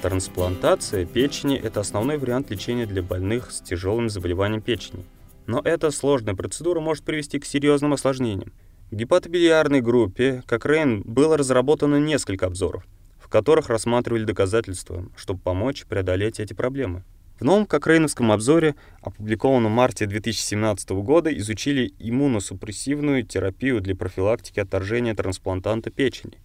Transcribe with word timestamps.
Трансплантация 0.00 1.04
печени– 1.04 1.56
это 1.62 1.80
основной 1.80 2.18
вариант 2.18 2.52
лечения 2.52 2.86
для 2.86 3.02
больных 3.02 3.50
с 3.50 3.60
тяжелым 3.60 4.08
заболеванием 4.08 4.62
печени. 4.62 5.04
Но 5.46 5.60
эта 5.64 5.90
сложная 5.90 6.36
процедура 6.36 6.78
может 6.78 7.02
привести 7.02 7.40
к 7.40 7.44
серьезным 7.44 7.92
осложнениям. 7.92 8.52
В 8.92 8.94
гепатобилиарной 8.94 9.80
группе 9.80 10.44
Кокрейн 10.46 11.02
было 11.02 11.36
разработано 11.36 11.96
несколько 11.96 12.46
обзоров, 12.46 12.86
в 13.18 13.28
которых 13.28 13.70
рассматривали 13.70 14.22
доказательства, 14.22 15.04
чтобы 15.16 15.40
помочь 15.40 15.84
преодолеть 15.84 16.38
эти 16.38 16.54
проблемы. 16.54 17.02
В 17.40 17.44
новом 17.44 17.66
Кокрейновском 17.66 18.30
обзоре, 18.30 18.76
опубликованном 19.02 19.72
в 19.72 19.74
марте 19.74 20.06
2017 20.06 20.90
года, 20.90 21.36
изучили 21.36 21.92
иммуносупрессивную 21.98 23.24
терапию 23.24 23.80
для 23.80 23.96
профилактики 23.96 24.60
отторжения 24.60 25.16
трансплантанта 25.16 25.90
печени. 25.90 26.38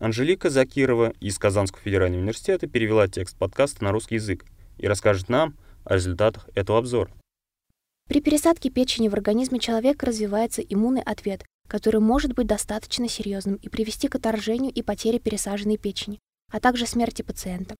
Анжелика 0.00 0.48
Закирова 0.48 1.12
из 1.20 1.38
Казанского 1.38 1.82
федерального 1.82 2.22
университета 2.22 2.66
перевела 2.66 3.06
текст 3.06 3.36
подкаста 3.36 3.84
на 3.84 3.92
русский 3.92 4.14
язык 4.14 4.46
и 4.78 4.88
расскажет 4.88 5.28
нам 5.28 5.54
о 5.84 5.94
результатах 5.94 6.48
этого 6.54 6.78
обзора. 6.78 7.12
При 8.08 8.22
пересадке 8.22 8.70
печени 8.70 9.08
в 9.08 9.12
организме 9.12 9.58
человека 9.58 10.06
развивается 10.06 10.62
иммунный 10.62 11.02
ответ, 11.02 11.44
который 11.68 12.00
может 12.00 12.32
быть 12.32 12.46
достаточно 12.46 13.10
серьезным 13.10 13.56
и 13.56 13.68
привести 13.68 14.08
к 14.08 14.14
отторжению 14.14 14.72
и 14.72 14.80
потере 14.80 15.18
пересаженной 15.18 15.76
печени, 15.76 16.18
а 16.50 16.60
также 16.60 16.86
смерти 16.86 17.20
пациента. 17.20 17.76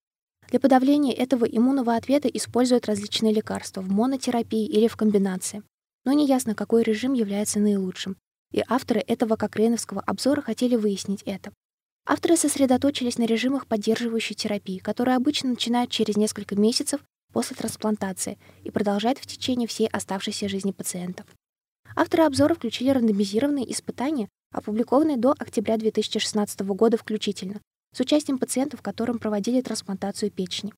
Для 0.50 0.60
подавления 0.60 1.14
этого 1.14 1.46
иммунного 1.46 1.96
ответа 1.96 2.28
используют 2.28 2.84
различные 2.84 3.32
лекарства 3.32 3.80
в 3.80 3.88
монотерапии 3.90 4.66
или 4.66 4.88
в 4.88 4.96
комбинации. 4.96 5.62
Но 6.04 6.12
неясно, 6.12 6.54
какой 6.54 6.82
режим 6.82 7.14
является 7.14 7.60
наилучшим. 7.60 8.18
И 8.52 8.62
авторы 8.68 9.00
этого 9.00 9.36
кокрейновского 9.36 10.02
обзора 10.02 10.42
хотели 10.42 10.76
выяснить 10.76 11.22
это. 11.22 11.50
Авторы 12.06 12.36
сосредоточились 12.36 13.18
на 13.18 13.24
режимах 13.24 13.66
поддерживающей 13.66 14.34
терапии, 14.34 14.78
которые 14.78 15.16
обычно 15.16 15.50
начинают 15.50 15.90
через 15.90 16.16
несколько 16.16 16.56
месяцев 16.56 17.00
после 17.32 17.56
трансплантации 17.56 18.38
и 18.64 18.70
продолжают 18.70 19.18
в 19.18 19.26
течение 19.26 19.68
всей 19.68 19.86
оставшейся 19.86 20.48
жизни 20.48 20.72
пациентов. 20.72 21.26
Авторы 21.96 22.24
обзора 22.24 22.54
включили 22.54 22.90
рандомизированные 22.90 23.70
испытания, 23.70 24.28
опубликованные 24.52 25.16
до 25.16 25.32
октября 25.38 25.76
2016 25.76 26.60
года 26.60 26.96
включительно, 26.96 27.60
с 27.94 28.00
участием 28.00 28.38
пациентов, 28.38 28.82
которым 28.82 29.18
проводили 29.18 29.60
трансплантацию 29.60 30.30
печени. 30.30 30.72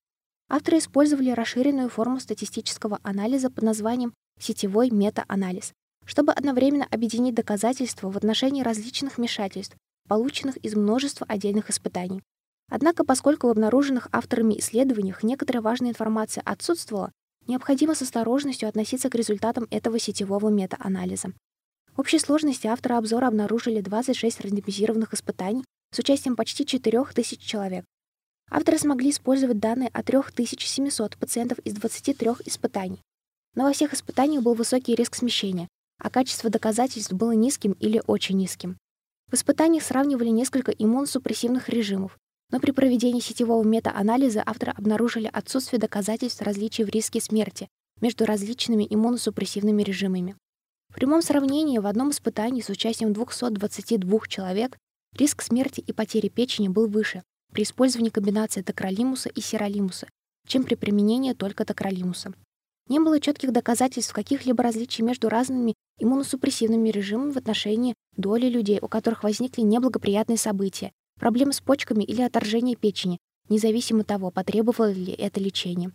Авторы 0.48 0.78
использовали 0.78 1.30
расширенную 1.30 1.88
форму 1.88 2.20
статистического 2.20 2.98
анализа 3.02 3.50
под 3.50 3.64
названием 3.64 4.12
сетевой 4.38 4.90
мета-анализ, 4.90 5.72
чтобы 6.04 6.32
одновременно 6.32 6.86
объединить 6.90 7.34
доказательства 7.34 8.10
в 8.10 8.16
отношении 8.16 8.62
различных 8.62 9.18
вмешательств, 9.18 9.76
полученных 10.08 10.56
из 10.58 10.74
множества 10.74 11.26
отдельных 11.28 11.70
испытаний. 11.70 12.22
Однако, 12.70 13.04
поскольку 13.04 13.48
в 13.48 13.50
обнаруженных 13.50 14.08
авторами 14.12 14.58
исследованиях 14.58 15.22
некоторая 15.22 15.62
важная 15.62 15.90
информация 15.90 16.42
отсутствовала, 16.44 17.12
необходимо 17.46 17.94
с 17.94 18.02
осторожностью 18.02 18.68
относиться 18.68 19.10
к 19.10 19.14
результатам 19.14 19.66
этого 19.70 19.98
сетевого 19.98 20.48
мета-анализа. 20.48 21.32
В 21.94 22.00
общей 22.00 22.18
сложности 22.18 22.66
авторы 22.66 22.94
обзора 22.94 23.26
обнаружили 23.26 23.80
26 23.80 24.40
рандомизированных 24.40 25.12
испытаний 25.12 25.64
с 25.92 25.98
участием 25.98 26.36
почти 26.36 26.64
4000 26.64 27.36
человек. 27.36 27.84
Авторы 28.50 28.78
смогли 28.78 29.10
использовать 29.10 29.58
данные 29.58 29.90
о 29.92 30.02
3700 30.02 31.16
пациентов 31.16 31.58
из 31.60 31.74
23 31.74 32.30
испытаний. 32.46 33.00
Но 33.54 33.64
во 33.64 33.72
всех 33.72 33.92
испытаниях 33.92 34.42
был 34.42 34.54
высокий 34.54 34.94
риск 34.94 35.14
смещения, 35.14 35.68
а 35.98 36.10
качество 36.10 36.48
доказательств 36.48 37.12
было 37.12 37.32
низким 37.32 37.72
или 37.72 38.02
очень 38.06 38.36
низким. 38.36 38.78
В 39.32 39.34
испытаниях 39.34 39.82
сравнивали 39.82 40.28
несколько 40.28 40.72
иммуносупрессивных 40.72 41.70
режимов, 41.70 42.18
но 42.50 42.60
при 42.60 42.70
проведении 42.70 43.20
сетевого 43.20 43.66
мета-анализа 43.66 44.42
авторы 44.44 44.72
обнаружили 44.72 45.30
отсутствие 45.32 45.80
доказательств 45.80 46.42
различий 46.42 46.84
в 46.84 46.90
риске 46.90 47.18
смерти 47.18 47.70
между 48.02 48.26
различными 48.26 48.86
иммуносупрессивными 48.90 49.82
режимами. 49.82 50.36
В 50.90 50.96
прямом 50.96 51.22
сравнении 51.22 51.78
в 51.78 51.86
одном 51.86 52.10
испытании 52.10 52.60
с 52.60 52.68
участием 52.68 53.14
222 53.14 54.20
человек 54.28 54.76
риск 55.16 55.40
смерти 55.40 55.80
и 55.80 55.94
потери 55.94 56.28
печени 56.28 56.68
был 56.68 56.86
выше 56.86 57.22
при 57.54 57.62
использовании 57.62 58.10
комбинации 58.10 58.60
токролимуса 58.60 59.30
и 59.30 59.40
сиролимуса, 59.40 60.08
чем 60.46 60.64
при 60.64 60.74
применении 60.74 61.32
только 61.32 61.64
токролимуса. 61.64 62.34
Не 62.88 63.00
было 63.00 63.20
четких 63.20 63.52
доказательств 63.52 64.12
каких-либо 64.12 64.62
различий 64.62 65.04
между 65.04 65.28
разными 65.28 65.74
иммуносупрессивными 65.98 66.88
режимами 66.88 67.32
в 67.32 67.36
отношении 67.36 67.94
доли 68.16 68.46
людей, 68.46 68.78
у 68.82 68.88
которых 68.88 69.22
возникли 69.22 69.62
неблагоприятные 69.62 70.36
события, 70.38 70.92
проблемы 71.18 71.52
с 71.52 71.60
почками 71.60 72.02
или 72.04 72.22
отторжение 72.22 72.76
печени, 72.76 73.18
независимо 73.48 74.04
того, 74.04 74.30
потребовало 74.30 74.92
ли 74.92 75.12
это 75.12 75.40
лечение. 75.40 75.92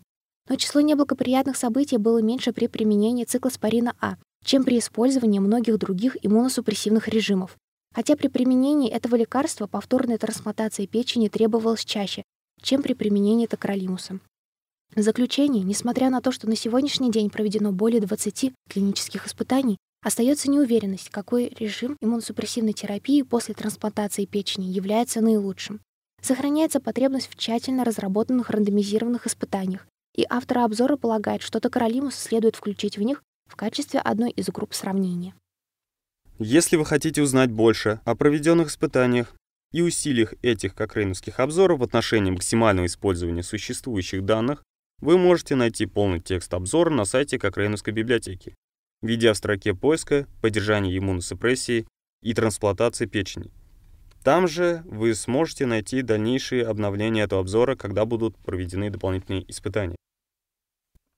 Но 0.49 0.55
число 0.55 0.81
неблагоприятных 0.81 1.57
событий 1.57 1.97
было 1.97 2.21
меньше 2.21 2.53
при 2.53 2.67
применении 2.67 3.25
циклоспорина 3.25 3.95
А, 3.99 4.15
чем 4.45 4.63
при 4.63 4.79
использовании 4.79 5.39
многих 5.39 5.77
других 5.77 6.15
иммуносупрессивных 6.21 7.09
режимов. 7.09 7.57
Хотя 7.93 8.15
при 8.15 8.27
применении 8.27 8.89
этого 8.89 9.15
лекарства 9.15 9.67
повторная 9.67 10.17
трансплантация 10.17 10.87
печени 10.87 11.27
требовалась 11.27 11.83
чаще, 11.83 12.23
чем 12.61 12.81
при 12.81 12.93
применении 12.93 13.45
токролимуса. 13.47 14.19
В 14.95 15.01
заключение, 15.01 15.63
несмотря 15.63 16.09
на 16.09 16.21
то, 16.21 16.31
что 16.31 16.49
на 16.49 16.55
сегодняшний 16.55 17.11
день 17.11 17.29
проведено 17.29 17.71
более 17.71 18.01
20 18.01 18.51
клинических 18.67 19.27
испытаний, 19.27 19.77
остается 20.03 20.49
неуверенность, 20.49 21.09
какой 21.09 21.49
режим 21.49 21.97
иммуносупрессивной 22.01 22.73
терапии 22.73 23.21
после 23.21 23.53
трансплантации 23.53 24.25
печени 24.25 24.65
является 24.65 25.21
наилучшим. 25.21 25.81
Сохраняется 26.21 26.79
потребность 26.79 27.29
в 27.29 27.35
тщательно 27.35 27.83
разработанных 27.83 28.49
рандомизированных 28.49 29.27
испытаниях, 29.27 29.85
и 30.15 30.25
авторы 30.27 30.61
обзора 30.61 30.97
полагают, 30.97 31.43
что 31.43 31.59
токаролимус 31.59 32.15
следует 32.15 32.55
включить 32.55 32.97
в 32.97 33.03
них 33.03 33.21
в 33.47 33.55
качестве 33.55 33.99
одной 33.99 34.31
из 34.31 34.47
групп 34.47 34.73
сравнения. 34.73 35.35
Если 36.39 36.75
вы 36.75 36.85
хотите 36.85 37.21
узнать 37.21 37.51
больше 37.51 37.99
о 38.03 38.15
проведенных 38.15 38.69
испытаниях 38.69 39.33
и 39.71 39.81
усилиях 39.81 40.33
этих 40.41 40.75
кокрейновских 40.75 41.39
обзоров 41.39 41.79
в 41.79 41.83
отношении 41.83 42.31
максимального 42.31 42.85
использования 42.85 43.43
существующих 43.43 44.25
данных, 44.25 44.63
вы 45.01 45.17
можете 45.17 45.55
найти 45.55 45.85
полный 45.85 46.19
текст 46.19 46.53
обзора 46.53 46.89
на 46.89 47.05
сайте 47.05 47.37
Кокрейновской 47.37 47.93
библиотеки, 47.93 48.55
введя 49.01 49.33
в 49.33 49.37
строке 49.37 49.73
поиска 49.73 50.27
«Поддержание 50.41 50.97
иммуносупрессии 50.97 51.87
и 52.23 52.33
трансплантации 52.33 53.05
печени». 53.05 53.51
Там 54.23 54.47
же 54.47 54.81
вы 54.85 55.13
сможете 55.15 55.65
найти 55.65 56.01
дальнейшие 56.01 56.65
обновления 56.65 57.21
этого 57.21 57.41
обзора, 57.41 57.75
когда 57.75 58.05
будут 58.05 58.37
проведены 58.37 58.89
дополнительные 58.89 59.49
испытания. 59.49 59.95